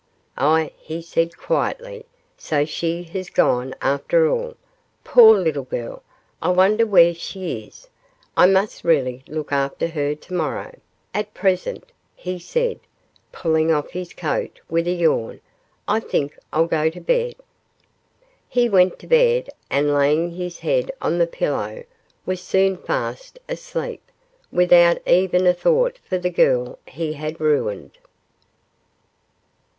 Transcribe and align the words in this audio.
'Ah!' 0.35 0.69
he 0.79 0.99
said, 0.99 1.37
quietly, 1.37 2.07
'so 2.35 2.65
she 2.65 3.03
has 3.03 3.29
gone, 3.29 3.75
after 3.83 4.27
all. 4.27 4.55
Poor 5.03 5.37
little 5.37 5.65
girl, 5.65 6.01
I 6.41 6.49
wonder 6.49 6.87
where 6.87 7.13
she 7.13 7.59
is. 7.67 7.87
I 8.35 8.47
must 8.47 8.83
really 8.83 9.23
look 9.27 9.51
after 9.51 9.85
her 9.89 10.15
to 10.15 10.33
morrow; 10.33 10.75
at 11.13 11.35
present,' 11.35 11.91
he 12.15 12.39
said, 12.39 12.79
pulling 13.31 13.71
off 13.71 13.91
his 13.91 14.11
coat, 14.11 14.59
with 14.67 14.87
a 14.87 14.91
yawn, 14.91 15.39
'I 15.87 15.99
think 15.99 16.39
I'll 16.51 16.65
go 16.65 16.89
to 16.89 16.99
bed.' 16.99 17.35
He 18.49 18.67
went 18.67 18.97
to 19.01 19.07
bed, 19.07 19.49
and 19.69 19.93
laying 19.93 20.31
his 20.31 20.57
head 20.57 20.89
on 20.99 21.19
the 21.19 21.27
pillow 21.27 21.83
was 22.25 22.41
soon 22.41 22.75
fast 22.75 23.37
asleep, 23.47 24.01
without 24.51 24.97
even 25.07 25.45
a 25.45 25.53
thought 25.53 25.99
for 26.09 26.17
the 26.17 26.31
girl 26.31 26.79
he 26.87 27.13
had 27.13 27.39
ruined. 27.39 27.99